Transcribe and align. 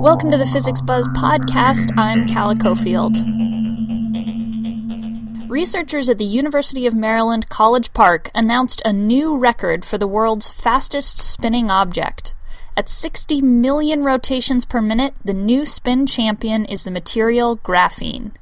Welcome 0.00 0.30
to 0.30 0.38
the 0.38 0.48
Physics 0.50 0.80
Buzz 0.80 1.06
podcast. 1.08 1.92
I'm 1.98 2.24
Calla 2.24 2.54
Cofield. 2.54 3.14
Researchers 5.50 6.08
at 6.08 6.16
the 6.16 6.24
University 6.24 6.86
of 6.86 6.94
Maryland 6.94 7.50
College 7.50 7.92
Park 7.92 8.30
announced 8.34 8.80
a 8.86 8.92
new 8.94 9.36
record 9.36 9.84
for 9.84 9.98
the 9.98 10.06
world's 10.06 10.48
fastest 10.48 11.18
spinning 11.18 11.70
object. 11.70 12.34
At 12.74 12.88
60 12.88 13.42
million 13.42 14.02
rotations 14.02 14.64
per 14.64 14.80
minute, 14.80 15.12
the 15.22 15.34
new 15.34 15.66
spin 15.66 16.06
champion 16.06 16.64
is 16.64 16.84
the 16.84 16.90
material 16.90 17.58
graphene. 17.58 18.32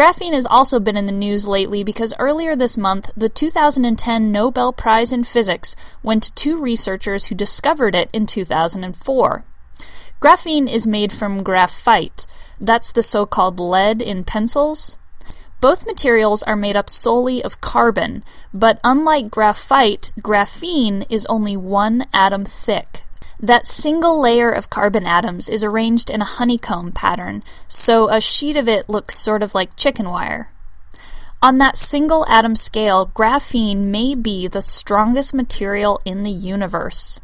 Graphene 0.00 0.32
has 0.32 0.46
also 0.46 0.80
been 0.80 0.96
in 0.96 1.04
the 1.04 1.12
news 1.12 1.46
lately 1.46 1.84
because 1.84 2.14
earlier 2.18 2.56
this 2.56 2.78
month, 2.78 3.10
the 3.14 3.28
2010 3.28 4.32
Nobel 4.32 4.72
Prize 4.72 5.12
in 5.12 5.24
Physics 5.24 5.76
went 6.02 6.22
to 6.22 6.32
two 6.32 6.58
researchers 6.58 7.26
who 7.26 7.34
discovered 7.34 7.94
it 7.94 8.08
in 8.10 8.24
2004. 8.24 9.44
Graphene 10.18 10.72
is 10.72 10.86
made 10.86 11.12
from 11.12 11.42
graphite. 11.42 12.24
That's 12.58 12.92
the 12.92 13.02
so 13.02 13.26
called 13.26 13.60
lead 13.60 14.00
in 14.00 14.24
pencils. 14.24 14.96
Both 15.60 15.86
materials 15.86 16.42
are 16.44 16.56
made 16.56 16.76
up 16.76 16.88
solely 16.88 17.44
of 17.44 17.60
carbon, 17.60 18.24
but 18.54 18.80
unlike 18.82 19.30
graphite, 19.30 20.12
graphene 20.20 21.04
is 21.10 21.26
only 21.26 21.58
one 21.58 22.06
atom 22.14 22.46
thick. 22.46 23.04
That 23.42 23.66
single 23.66 24.20
layer 24.20 24.52
of 24.52 24.68
carbon 24.68 25.06
atoms 25.06 25.48
is 25.48 25.64
arranged 25.64 26.10
in 26.10 26.20
a 26.20 26.26
honeycomb 26.26 26.92
pattern, 26.92 27.42
so 27.68 28.10
a 28.10 28.20
sheet 28.20 28.54
of 28.54 28.68
it 28.68 28.90
looks 28.90 29.18
sort 29.18 29.42
of 29.42 29.54
like 29.54 29.76
chicken 29.76 30.10
wire. 30.10 30.50
On 31.40 31.56
that 31.56 31.78
single 31.78 32.26
atom 32.26 32.54
scale, 32.54 33.10
graphene 33.14 33.86
may 33.86 34.14
be 34.14 34.46
the 34.46 34.60
strongest 34.60 35.32
material 35.32 35.98
in 36.04 36.22
the 36.22 36.30
universe. 36.30 37.18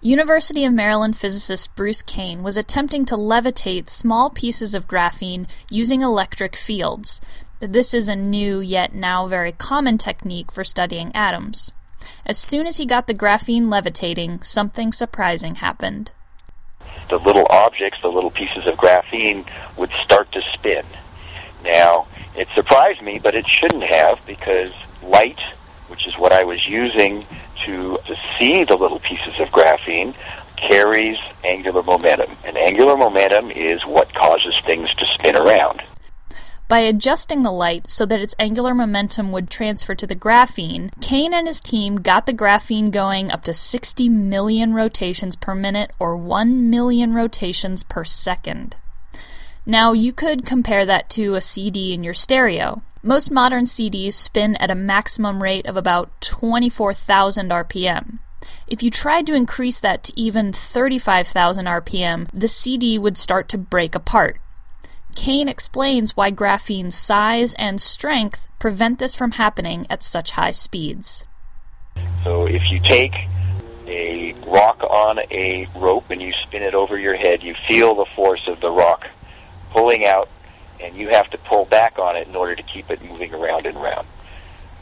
University 0.00 0.64
of 0.64 0.72
Maryland 0.72 1.14
physicist 1.14 1.74
Bruce 1.74 2.00
Kane 2.00 2.42
was 2.42 2.56
attempting 2.56 3.04
to 3.04 3.14
levitate 3.14 3.90
small 3.90 4.30
pieces 4.30 4.74
of 4.74 4.88
graphene 4.88 5.46
using 5.70 6.00
electric 6.00 6.56
fields. 6.56 7.20
This 7.60 7.92
is 7.92 8.08
a 8.08 8.16
new 8.16 8.60
yet 8.60 8.94
now 8.94 9.26
very 9.26 9.52
common 9.52 9.98
technique 9.98 10.50
for 10.50 10.64
studying 10.64 11.14
atoms. 11.14 11.74
As 12.26 12.38
soon 12.38 12.66
as 12.66 12.78
he 12.78 12.86
got 12.86 13.06
the 13.06 13.14
graphene 13.14 13.70
levitating, 13.70 14.42
something 14.42 14.92
surprising 14.92 15.56
happened. 15.56 16.12
The 17.08 17.18
little 17.18 17.46
objects, 17.50 18.00
the 18.00 18.08
little 18.08 18.30
pieces 18.30 18.66
of 18.66 18.76
graphene, 18.76 19.46
would 19.76 19.90
start 20.02 20.32
to 20.32 20.42
spin. 20.52 20.84
Now, 21.62 22.06
it 22.36 22.48
surprised 22.54 23.02
me, 23.02 23.18
but 23.18 23.34
it 23.34 23.46
shouldn't 23.46 23.84
have 23.84 24.24
because 24.26 24.72
light, 25.02 25.40
which 25.88 26.06
is 26.06 26.16
what 26.18 26.32
I 26.32 26.44
was 26.44 26.66
using 26.66 27.26
to, 27.64 27.98
to 28.06 28.16
see 28.38 28.64
the 28.64 28.76
little 28.76 29.00
pieces 29.00 29.38
of 29.38 29.48
graphene, 29.48 30.14
carries 30.56 31.18
angular 31.44 31.82
momentum. 31.82 32.30
And 32.44 32.56
angular 32.56 32.96
momentum 32.96 33.50
is 33.50 33.84
what 33.84 34.12
causes 34.14 34.54
things 34.64 34.92
to 34.94 35.06
spin 35.14 35.36
around. 35.36 35.82
By 36.66 36.78
adjusting 36.78 37.42
the 37.42 37.52
light 37.52 37.90
so 37.90 38.06
that 38.06 38.20
its 38.20 38.34
angular 38.38 38.74
momentum 38.74 39.32
would 39.32 39.50
transfer 39.50 39.94
to 39.94 40.06
the 40.06 40.16
graphene, 40.16 40.90
Kane 41.02 41.34
and 41.34 41.46
his 41.46 41.60
team 41.60 41.96
got 41.96 42.24
the 42.24 42.32
graphene 42.32 42.90
going 42.90 43.30
up 43.30 43.42
to 43.44 43.52
60 43.52 44.08
million 44.08 44.72
rotations 44.72 45.36
per 45.36 45.54
minute 45.54 45.92
or 45.98 46.16
1 46.16 46.70
million 46.70 47.12
rotations 47.12 47.82
per 47.82 48.02
second. 48.02 48.76
Now, 49.66 49.92
you 49.92 50.12
could 50.12 50.46
compare 50.46 50.86
that 50.86 51.10
to 51.10 51.34
a 51.34 51.40
CD 51.42 51.92
in 51.92 52.02
your 52.02 52.14
stereo. 52.14 52.82
Most 53.02 53.30
modern 53.30 53.64
CDs 53.64 54.14
spin 54.14 54.56
at 54.56 54.70
a 54.70 54.74
maximum 54.74 55.42
rate 55.42 55.66
of 55.66 55.76
about 55.76 56.18
24,000 56.22 57.50
RPM. 57.50 58.18
If 58.66 58.82
you 58.82 58.90
tried 58.90 59.26
to 59.26 59.34
increase 59.34 59.80
that 59.80 60.02
to 60.04 60.18
even 60.18 60.52
35,000 60.52 61.66
RPM, 61.66 62.28
the 62.32 62.48
CD 62.48 62.98
would 62.98 63.18
start 63.18 63.50
to 63.50 63.58
break 63.58 63.94
apart. 63.94 64.38
Kane 65.14 65.48
explains 65.48 66.16
why 66.16 66.30
graphene's 66.30 66.94
size 66.94 67.54
and 67.54 67.80
strength 67.80 68.48
prevent 68.58 68.98
this 68.98 69.14
from 69.14 69.32
happening 69.32 69.86
at 69.88 70.02
such 70.02 70.32
high 70.32 70.50
speeds. 70.50 71.26
So 72.22 72.46
if 72.46 72.70
you 72.70 72.80
take 72.80 73.14
a 73.86 74.34
rock 74.46 74.82
on 74.82 75.18
a 75.30 75.68
rope 75.76 76.10
and 76.10 76.22
you 76.22 76.32
spin 76.32 76.62
it 76.62 76.74
over 76.74 76.98
your 76.98 77.16
head, 77.16 77.42
you 77.42 77.54
feel 77.68 77.94
the 77.94 78.06
force 78.06 78.48
of 78.48 78.60
the 78.60 78.70
rock 78.70 79.08
pulling 79.70 80.04
out, 80.04 80.28
and 80.80 80.96
you 80.96 81.08
have 81.08 81.28
to 81.30 81.38
pull 81.38 81.64
back 81.64 81.98
on 81.98 82.16
it 82.16 82.28
in 82.28 82.36
order 82.36 82.54
to 82.54 82.62
keep 82.62 82.90
it 82.90 83.02
moving 83.04 83.34
around 83.34 83.66
and 83.66 83.76
around. 83.76 84.06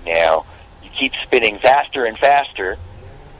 Now, 0.06 0.44
you 0.82 0.90
keep 0.90 1.12
spinning 1.22 1.58
faster 1.58 2.04
and 2.04 2.18
faster, 2.18 2.76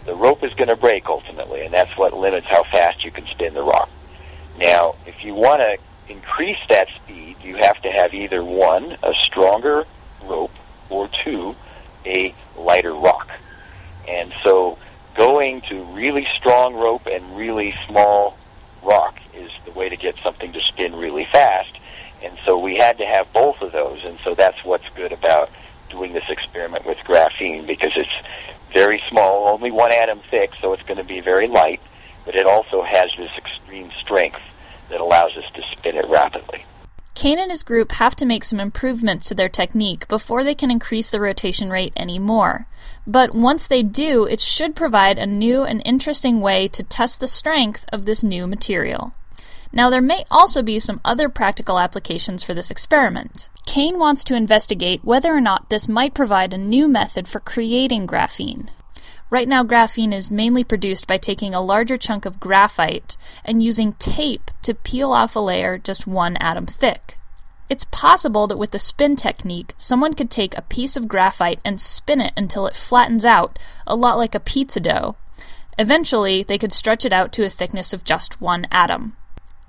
the 0.04 0.14
rope 0.14 0.42
is 0.42 0.52
going 0.54 0.68
to 0.68 0.76
break 0.76 1.08
ultimately, 1.08 1.64
and 1.64 1.72
that's 1.72 1.96
what 1.96 2.12
limits 2.12 2.46
how 2.46 2.64
fast 2.64 3.04
you 3.04 3.10
can 3.10 3.26
spin 3.26 3.54
the 3.54 3.62
rock. 3.62 3.88
Now, 4.58 4.96
if 5.06 5.24
you 5.24 5.34
want 5.34 5.60
to 5.60 5.78
increase 6.08 6.58
that 6.68 6.88
speed, 6.88 7.36
you 7.42 7.56
have 7.56 7.80
to 7.82 7.90
have 7.90 8.14
either 8.14 8.42
one, 8.44 8.96
a 9.02 9.12
stronger 9.22 9.84
rope, 10.24 10.52
or 10.90 11.08
two, 11.24 11.54
a 12.04 12.34
lighter 12.56 12.94
rock. 12.94 13.30
And 14.08 14.32
so 14.42 14.78
going 15.14 15.60
to 15.62 15.82
really 15.84 16.26
strong 16.36 16.74
rope 16.74 17.06
and 17.06 17.36
really 17.36 17.74
small 17.86 18.36
rock 18.82 19.18
is 19.34 19.50
the 19.64 19.72
way 19.72 19.88
to 19.88 19.96
get 19.96 20.16
something 20.18 20.52
to 20.52 20.60
spin 20.60 20.94
really 20.96 21.24
fast. 21.26 21.78
And 22.22 22.36
so 22.44 22.58
we 22.58 22.76
had 22.76 22.98
to 22.98 23.06
have 23.06 23.32
both 23.32 23.60
of 23.62 23.72
those. 23.72 24.04
And 24.04 24.18
so 24.20 24.34
that's 24.34 24.64
what's 24.64 24.88
good 24.90 25.12
about 25.12 25.50
doing 25.90 26.12
this 26.12 26.28
experiment 26.28 26.86
with 26.86 26.98
graphene 26.98 27.66
because 27.66 27.92
it's 27.96 28.26
very 28.72 29.02
small, 29.08 29.48
only 29.48 29.70
one 29.70 29.92
atom 29.92 30.18
thick, 30.30 30.52
so 30.60 30.72
it's 30.72 30.82
going 30.82 30.98
to 30.98 31.04
be 31.04 31.20
very 31.20 31.46
light, 31.46 31.80
but 32.24 32.34
it 32.34 32.46
also 32.46 32.82
has 32.82 33.10
this 33.18 33.30
extreme 33.36 33.90
strength 34.00 34.40
that 34.92 35.00
allows 35.00 35.36
us 35.36 35.50
to 35.54 35.62
spin 35.72 35.96
it 35.96 36.06
rapidly. 36.06 36.64
Kane 37.14 37.38
and 37.38 37.50
his 37.50 37.62
group 37.62 37.92
have 37.92 38.16
to 38.16 38.24
make 38.24 38.42
some 38.42 38.58
improvements 38.58 39.28
to 39.28 39.34
their 39.34 39.48
technique 39.48 40.08
before 40.08 40.42
they 40.42 40.54
can 40.54 40.70
increase 40.70 41.10
the 41.10 41.20
rotation 41.20 41.68
rate 41.68 41.92
any 41.96 42.18
more. 42.18 42.66
But 43.06 43.34
once 43.34 43.66
they 43.66 43.82
do, 43.82 44.24
it 44.24 44.40
should 44.40 44.74
provide 44.74 45.18
a 45.18 45.26
new 45.26 45.62
and 45.62 45.82
interesting 45.84 46.40
way 46.40 46.68
to 46.68 46.82
test 46.82 47.20
the 47.20 47.26
strength 47.26 47.84
of 47.92 48.06
this 48.06 48.22
new 48.22 48.46
material. 48.46 49.12
Now, 49.72 49.90
there 49.90 50.02
may 50.02 50.24
also 50.30 50.62
be 50.62 50.78
some 50.78 51.00
other 51.04 51.28
practical 51.28 51.78
applications 51.78 52.42
for 52.42 52.54
this 52.54 52.70
experiment. 52.70 53.48
Kane 53.66 53.98
wants 53.98 54.24
to 54.24 54.34
investigate 54.34 55.04
whether 55.04 55.34
or 55.34 55.40
not 55.40 55.70
this 55.70 55.88
might 55.88 56.14
provide 56.14 56.52
a 56.52 56.58
new 56.58 56.88
method 56.88 57.28
for 57.28 57.40
creating 57.40 58.06
graphene. 58.06 58.68
Right 59.32 59.48
now, 59.48 59.64
graphene 59.64 60.12
is 60.12 60.30
mainly 60.30 60.62
produced 60.62 61.06
by 61.06 61.16
taking 61.16 61.54
a 61.54 61.62
larger 61.62 61.96
chunk 61.96 62.26
of 62.26 62.38
graphite 62.38 63.16
and 63.46 63.62
using 63.62 63.94
tape 63.94 64.50
to 64.60 64.74
peel 64.74 65.10
off 65.10 65.34
a 65.34 65.38
layer 65.38 65.78
just 65.78 66.06
one 66.06 66.36
atom 66.36 66.66
thick. 66.66 67.16
It's 67.70 67.86
possible 67.86 68.46
that 68.46 68.58
with 68.58 68.72
the 68.72 68.78
spin 68.78 69.16
technique, 69.16 69.72
someone 69.78 70.12
could 70.12 70.30
take 70.30 70.54
a 70.54 70.68
piece 70.68 70.98
of 70.98 71.08
graphite 71.08 71.60
and 71.64 71.80
spin 71.80 72.20
it 72.20 72.34
until 72.36 72.66
it 72.66 72.76
flattens 72.76 73.24
out, 73.24 73.58
a 73.86 73.96
lot 73.96 74.18
like 74.18 74.34
a 74.34 74.38
pizza 74.38 74.80
dough. 74.80 75.16
Eventually, 75.78 76.42
they 76.42 76.58
could 76.58 76.70
stretch 76.70 77.06
it 77.06 77.12
out 77.14 77.32
to 77.32 77.42
a 77.42 77.48
thickness 77.48 77.94
of 77.94 78.04
just 78.04 78.38
one 78.38 78.66
atom. 78.70 79.16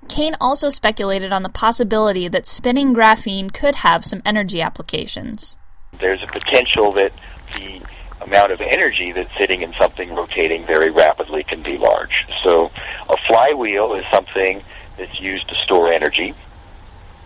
Kane 0.10 0.36
also 0.42 0.70
speculated 0.70 1.32
on 1.32 1.44
the 1.44 1.48
possibility 1.48 2.28
that 2.28 2.48
spinning 2.48 2.94
graphene 2.94 3.54
could 3.54 3.76
have 3.76 4.04
some 4.04 4.22
energy 4.26 4.60
applications. 4.60 5.56
There's 6.00 6.22
a 6.22 6.28
potential 6.28 6.92
that 6.92 7.14
the 7.56 7.80
amount 8.24 8.52
of 8.52 8.62
energy 8.62 9.12
that's 9.12 9.36
sitting 9.38 9.62
in 9.62 9.74
something 9.74 10.14
rotating 10.16 10.66
very 10.66 10.90
rapidly 10.90 11.44
can 11.44 11.62
be 11.62 11.78
large. 11.78 12.26
So 12.44 12.72
a 13.10 13.18
flywheel 13.28 13.94
is 13.94 14.06
something 14.12 14.62
that's 14.98 15.20
used 15.20 15.50
to 15.50 15.56
store 15.56 15.92
energy, 15.92 16.34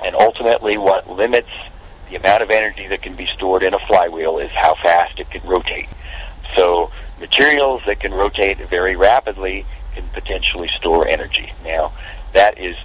and 0.04 0.16
ultimately 0.16 0.78
what 0.78 1.10
limits 1.10 1.50
the 2.10 2.16
amount 2.16 2.42
of 2.42 2.50
energy 2.50 2.88
that 2.88 3.02
can 3.02 3.16
be 3.16 3.28
stored 3.28 3.64
in 3.64 3.74
a 3.74 3.80
flywheel 3.80 4.40
is 4.40 4.52
how 4.52 4.76
fast 4.76 5.20
it 5.20 5.30
can 5.30 5.46
rotate. 5.48 5.90
So 6.56 6.92
materials 7.20 7.82
that 7.86 8.00
can 8.00 8.14
rotate 8.14 8.58
very 8.70 8.96
rapidly 8.96 9.66
can 9.94 10.08
potentially 10.14 10.70
store 10.78 11.08
energy. 11.08 11.52
Now, 11.64 11.92
that 12.34 12.58
is 12.58 12.78